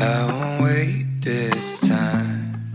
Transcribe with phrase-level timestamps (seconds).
[0.00, 2.70] I won't wait this time.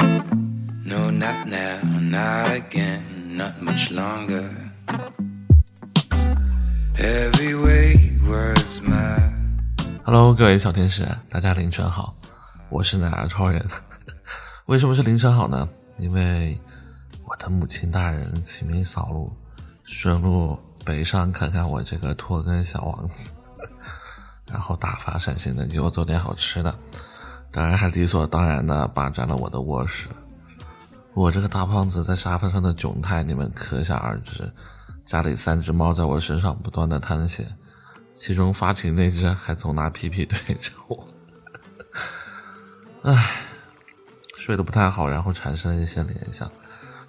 [0.86, 4.50] No, not now, not again, not much longer.
[6.98, 9.58] Every wayward's mine.
[10.04, 12.14] Hello，各位小天使，大家凌晨好，
[12.70, 13.66] 我是奶儿超人。
[14.66, 15.70] 为什么是凌晨好呢？
[15.98, 16.60] 因为
[17.24, 19.32] 我的母亲大人启明扫路，
[19.86, 23.32] 顺路北上看看我这个拖根小王子，
[24.52, 26.78] 然后大发善心的给我做点好吃的，
[27.54, 30.10] 当然还理所当然的霸占了我的卧室。
[31.14, 34.52] 我这个大胖子在沙发上的窘态，你们可想而知。
[35.06, 37.46] 家里三只猫在我身上不断的探险，
[38.16, 41.08] 其中发情那只还总拿屁屁对着我。
[43.04, 43.42] 唉，
[44.38, 46.52] 睡得不太好，然后产生了一些联想，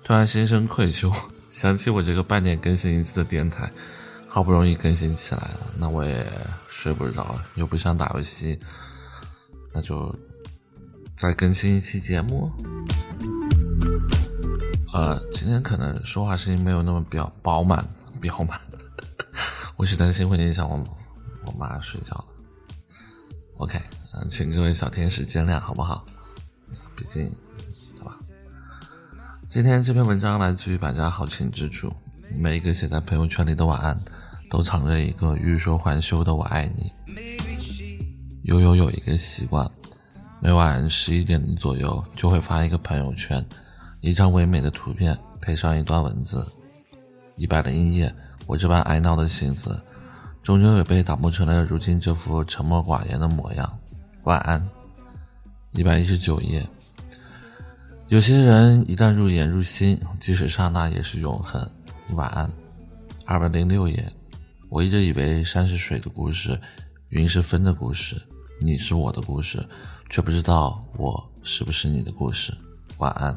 [0.02, 1.10] 突然心生愧疚，
[1.48, 3.72] 想起我这个半年更新一次的电台，
[4.28, 6.26] 好不容易更新起来了，那我也
[6.68, 8.58] 睡不着，又不想打游戏，
[9.72, 10.14] 那就
[11.16, 12.50] 再更新一期节目。
[14.92, 17.84] 呃，今天可能说话声音没有那么比较饱满，
[18.20, 18.60] 饱满，
[19.76, 20.84] 我是担心会影响我
[21.46, 22.24] 我妈睡觉了。
[23.58, 23.80] OK，
[24.14, 26.04] 嗯，请各位小天使见谅，好不好？
[26.96, 27.32] 毕竟，
[27.96, 28.16] 对吧？
[29.48, 31.92] 今天这篇文章来自于百家好情之主，
[32.30, 33.98] 每一个写在朋友圈里的晚安，
[34.50, 36.92] 都藏着一个欲说还休的我爱你。
[38.42, 39.68] 悠悠有一个习惯，
[40.44, 43.42] 每晚十一点左右就会发一个朋友圈。
[44.02, 46.46] 一张唯美的图片配上一段文字，
[47.38, 48.14] 一百零一页，
[48.46, 49.82] 我这般爱闹的性子，
[50.42, 53.78] 终究也被打磨成了如今这副沉默寡言的模样。
[54.24, 54.62] 晚安。
[55.70, 56.62] 一百一十九页，
[58.08, 61.66] 有些人一旦入眼入心，即使刹那也是永恒。
[62.10, 62.52] 晚安。
[63.24, 64.12] 二百零六页，
[64.68, 66.60] 我一直以为山是水的故事，
[67.08, 68.20] 云是风的故事，
[68.60, 69.66] 你是我的故事，
[70.14, 72.56] 却不知道我是不是你的故事。
[72.98, 73.36] 晚安。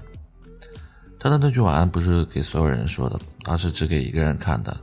[1.20, 4.80] 他的那句晚安不是给所有人说的，而是只给一个人看的。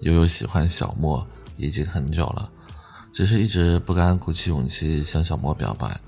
[0.00, 1.26] 悠悠喜欢小莫
[1.58, 2.50] 已经很久了，
[3.12, 6.00] 只是一直不敢鼓起勇气向小莫表白。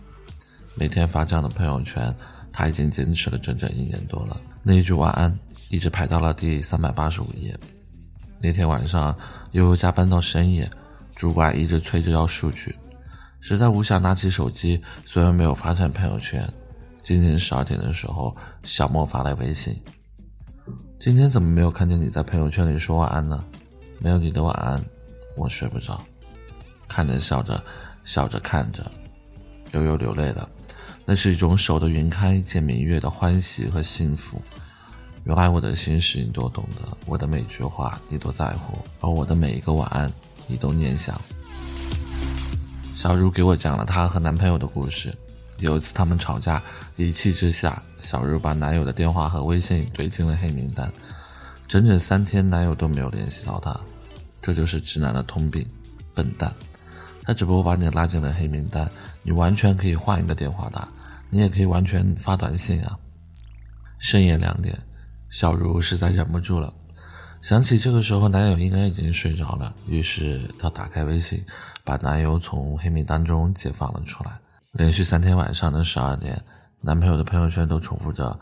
[0.76, 2.16] 每天发这样的朋友圈，
[2.50, 4.40] 他已经坚持了整整一年多了。
[4.62, 5.38] 那一句晚安
[5.68, 7.54] 一直排到了第三百八十五页。
[8.40, 9.14] 那天晚上，
[9.52, 10.70] 悠悠加班到深夜，
[11.14, 12.74] 主管一直催着要数据，
[13.40, 16.46] 实在无暇拿起手机，虽然没有发成朋友圈。
[17.02, 19.80] 今天十二点的时候，小莫发来微信
[21.00, 23.42] ：“今天怎么没有看见你在朋友圈里说晚安呢？
[24.00, 24.84] 没有你的晚安，
[25.36, 26.02] 我睡不着。”
[26.88, 27.62] 看着笑着，
[28.04, 28.90] 笑着看着，
[29.72, 30.48] 悠悠流泪了。
[31.06, 34.42] 那是一种守得云开见明月的欢喜和幸福。
[35.24, 40.12] 原来我的心事你都懂得，我的每句话你都在乎，而我的每一个晚安
[40.46, 41.18] 你都念想。
[42.98, 45.16] 小茹给我讲了她和男朋友的故事。
[45.58, 46.60] 有一次，他们吵架，
[46.96, 50.92] 一气之下，小茹把男友的电话和微信怼进了黑名单，
[51.68, 53.78] 整整三天，男友都没有联系到她。
[54.42, 55.64] 这就是直男的通病，
[56.12, 56.52] 笨蛋。
[57.22, 58.90] 他只不过把你拉进了黑名单，
[59.22, 60.88] 你完全可以换一个电话打，
[61.30, 62.98] 你也可以完全发短信啊。
[64.00, 64.76] 深夜两点，
[65.30, 66.74] 小茹实在忍不住了，
[67.40, 71.44] 想起这个时候男友应该已经睡着了，于是她打开微信，
[71.84, 74.38] 把男友从黑名单中解放了出来。
[74.72, 76.42] 连续三天晚上的十二点，
[76.80, 78.38] 男朋友的朋友圈都重复着：“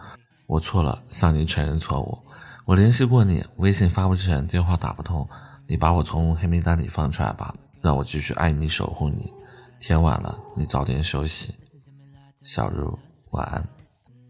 [0.49, 2.19] 我错了，向你承认错误。
[2.65, 5.29] 我联系过你，微信发不成，电话打不通，
[5.69, 9.33] 你把我从黑名单里放出来吧，让我继续爱你，守护你。
[9.79, 11.55] 天晚了，你早点休息。”
[12.43, 12.99] 小茹，
[13.31, 13.76] 晚安。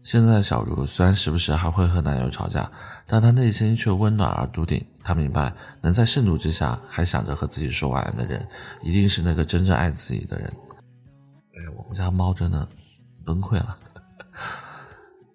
[0.07, 2.71] 现在的小茹虽然时不时还会和男友吵架，
[3.05, 4.81] 但她内心却温暖而笃定。
[5.03, 8.47] 她明白，能在盛怒之下还想着和自己说晚安的人，
[8.81, 10.47] 一定是那个真正爱自己的人。
[11.55, 12.65] 哎我们家猫真的
[13.25, 13.77] 崩溃了。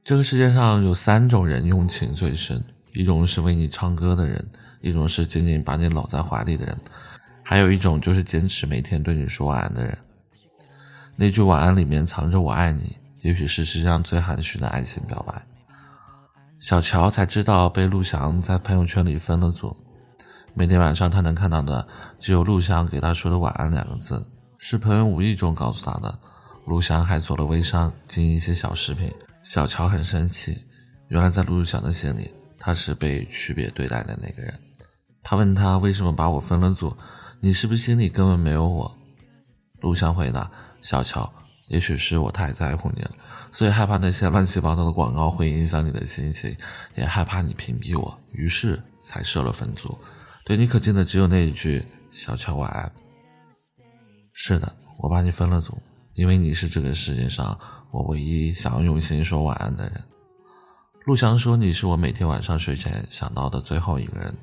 [0.03, 4.43] 这个世界上有三种人用情最深：一种是为你唱歌的人，
[4.81, 6.75] 一种是紧紧把你搂在怀里的人，
[7.43, 9.99] 还有一种就是坚持每天对你说晚安的人。
[11.15, 15.45] 那句晚安里面藏着“我爱你”，也许是世界上最含蓄的爱情表白。
[16.61, 19.77] 小乔才知道被陆翔在朋友圈里分了组，
[20.55, 21.87] 每天晚上他能看到的
[22.21, 24.25] 只有陆翔给他说的“晚安”两个字。
[24.59, 26.17] 是朋友无意中告诉他的。
[26.67, 29.13] 陆翔还做了微商，经营一些小饰品。
[29.43, 30.65] 小乔很生气，
[31.09, 34.61] 原来在陆翔的心里，他是被区别对待的那个人。
[35.25, 36.97] 他问他为什么把我分了组，
[37.41, 38.97] 你是不是心里根本没有我？
[39.81, 40.49] 陆翔回答：
[40.81, 41.29] 小乔，
[41.73, 43.11] 也许是我太在乎你了，
[43.51, 46.55] 所以害怕那些乱七八糟的广告会影响你的心情，
[46.95, 49.99] 也害怕你屏蔽我，于是才设了分组。
[50.45, 52.93] 对你可敬的只有那一句：小乔晚安。
[54.35, 55.81] 是的，我把你分了组，
[56.13, 57.59] 因为你是这个世界上
[57.91, 60.05] 我唯一想要用心说晚安的人。
[61.07, 64.37] 陆翔说你是我每天晚上睡前想到的最后一个人。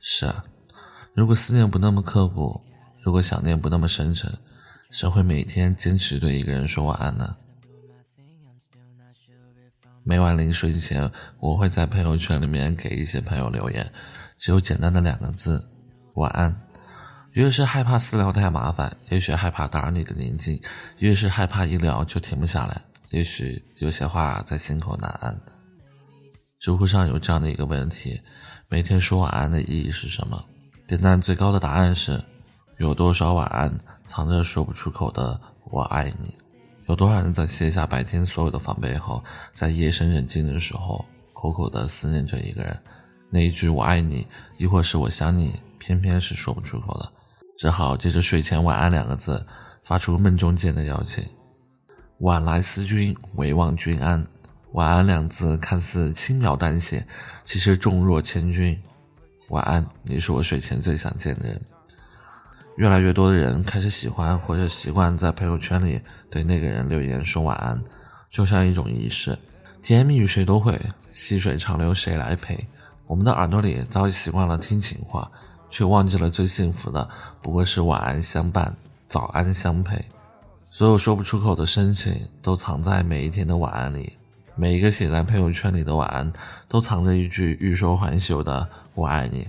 [0.00, 0.44] 是啊，
[1.14, 2.60] 如果思念不那么刻骨，
[3.02, 4.32] 如果想念不那么深沉，
[4.90, 7.36] 谁会每天坚持对一个人说晚安呢？
[10.04, 13.92] 每晚临睡前，我会在朋友圈里面给一些朋友留言，
[14.38, 15.68] 只有简单的两个字：
[16.14, 16.54] 晚安。
[17.32, 20.60] 越是害怕私聊太麻烦，也许害怕打扰你的宁静，
[20.98, 25.38] 越是害怕一聊就停不下来，也许有些话在心口难安。
[26.58, 28.20] 知乎上有这样的一个问题：
[28.68, 30.42] 每天说晚安的意义是什么？
[30.92, 32.22] 点赞最高的答案是：
[32.76, 35.40] 有多少晚安藏着说不出口的
[35.70, 36.36] 我爱你？
[36.86, 39.24] 有多少人在卸下白天所有的防备后，
[39.54, 41.02] 在夜深人静的时候，
[41.32, 42.78] 苦苦的思念着一个人？
[43.30, 44.28] 那一句“我爱你”，
[44.58, 47.10] 亦或是“我想你”，偏偏是说不出口的，
[47.56, 49.42] 只好借着睡前“晚安”两个字，
[49.84, 51.24] 发出梦中见的邀请。
[52.18, 54.26] 晚来思君，唯望君安。
[54.72, 57.06] 晚安两字看似轻描淡写，
[57.46, 58.78] 其实重若千钧。
[59.52, 61.60] 晚安，你是我睡前最想见的人。
[62.76, 66.00] 越来越多的人开始喜欢或者习惯在朋友圈里
[66.30, 67.78] 对那个人留言说晚安，
[68.30, 69.38] 就像一种仪式。
[69.82, 70.80] 甜言蜜语谁都会，
[71.12, 72.66] 细水长流谁来陪？
[73.06, 75.30] 我们的耳朵里早已习惯了听情话，
[75.70, 77.06] 却忘记了最幸福的
[77.42, 78.74] 不过是晚安相伴，
[79.06, 80.02] 早安相陪。
[80.70, 84.16] 所有说不出口的深情，都藏在每一天的晚安里。
[84.62, 86.32] 每一个写在朋友圈里的晚安，
[86.68, 89.48] 都藏着一句欲说还休的“我爱你”。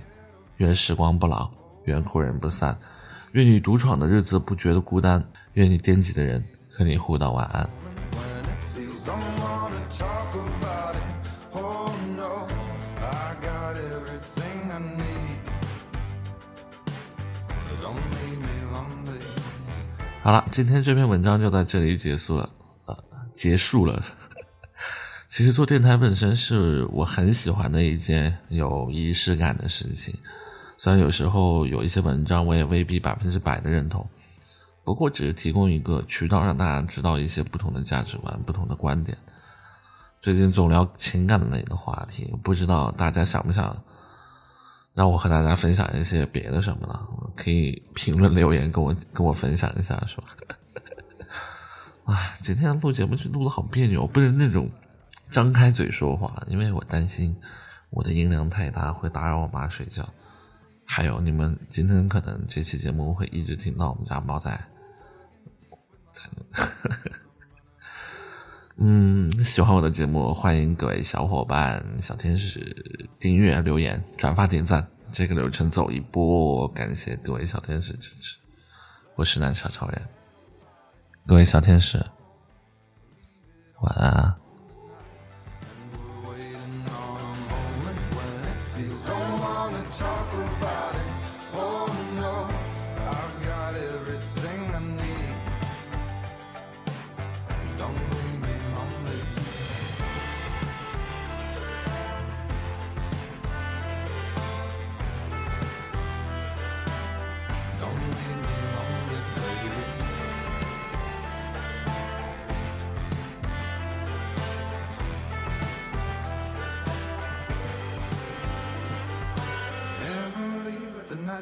[0.58, 1.48] 愿时光不老，
[1.84, 2.76] 愿故人不散。
[3.30, 7.70] 愿你独闯的日子不觉得孤单，愿你惦记的人和你互道晚安。
[20.24, 22.50] 好了，今天这篇文章就在这里结束了，
[22.86, 22.98] 呃，
[23.32, 24.02] 结束了。
[25.34, 30.14] 其实做电台本身是我很喜欢的一件有仪式感的事情。
[30.78, 34.08] 虽然有时候有一些文章我也未必百分之百的认同，
[34.84, 39.18] 不过只是提供一个渠道，让大家知道一些不同的价值观、不同的观点。
[40.20, 43.76] 最近总聊情感类的话题，不知道大家想不想
[44.92, 46.96] 让我和大家分享一些别的什么呢？
[47.34, 50.26] 可以评论留言跟我跟我分享一下，是吧？
[52.14, 54.70] 哎，今天录节目就录的好别扭，不是那种
[55.34, 57.36] 张开嘴说话，因为我担心
[57.90, 60.08] 我的音量太大会打扰我妈睡觉。
[60.84, 64.52] 还有，你们今天可能这期节目会一直听到我们家猫在
[66.12, 66.22] 在。
[68.76, 72.60] 嗯，喜欢我的节目，欢迎各位小伙伴、小天使
[73.18, 76.68] 订阅、留言、转发、点赞，这个流程走一波。
[76.68, 78.36] 感谢各位小天使支持，
[79.16, 80.00] 我是南沙超人，
[81.26, 81.98] 各位小天使，
[83.80, 84.43] 晚安。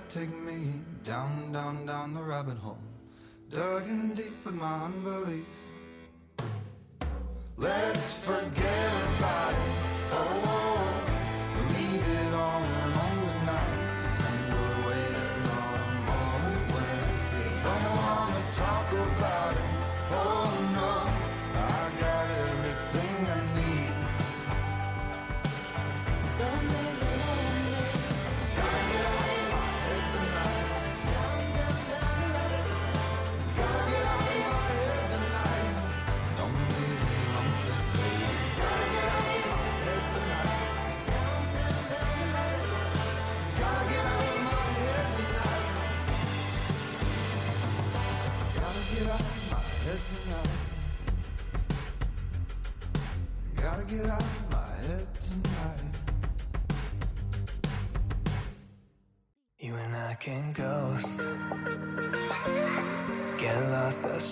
[0.01, 2.79] Take me down, down, down the rabbit hole.
[3.51, 5.45] Dug in deep with my unbelief.
[7.57, 9.59] Let's forget about it.
[10.13, 10.62] Oh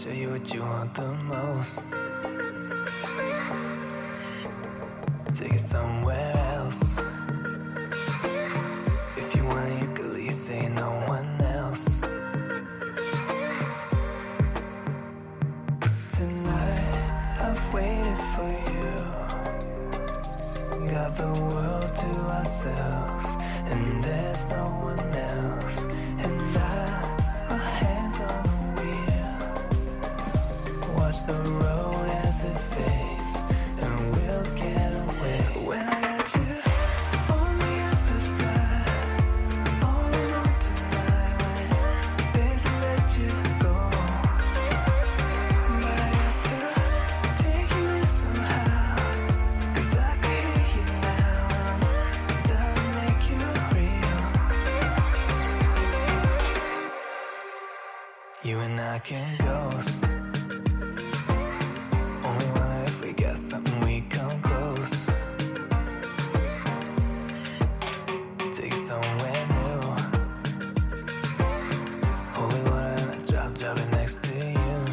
[0.00, 1.90] show you what you want the most.
[5.34, 7.02] Take it somewhere else.
[9.18, 12.00] If you want, you could leave, say no one else.
[16.16, 18.92] Tonight, I've waited for you.
[20.90, 25.86] Got the world to ourselves, and there's no one else.
[26.24, 26.59] And
[58.42, 60.04] You and I can ghost.
[62.24, 65.06] Only wonder if we got something we come close.
[68.50, 69.80] Take somewhere new.
[72.32, 74.84] Holy water and a drop, drop it next to you.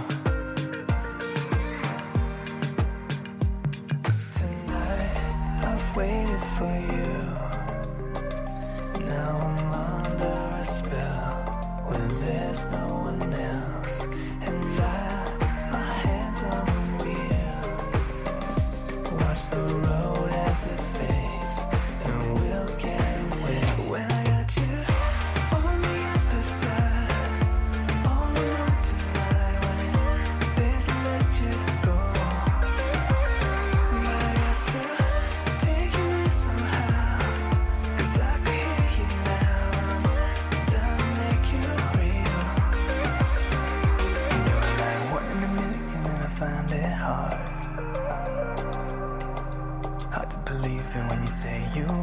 [4.38, 5.16] Tonight,
[5.64, 7.16] I've waited for you.
[9.06, 9.67] Now I'm
[12.58, 13.57] there's no one else.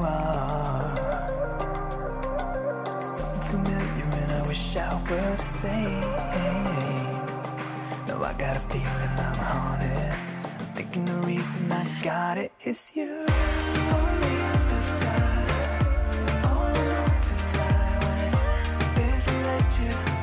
[0.05, 0.95] are.
[3.03, 6.01] Something familiar, and I wish I were the same.
[8.09, 10.15] No, I got a feeling I'm haunted.
[10.75, 13.27] Thinking the reason I got it is you.
[13.29, 14.23] On
[19.81, 20.14] you.